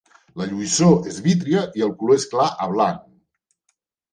[0.39, 3.05] La lluïssor és vítria i el color és clar a blanc.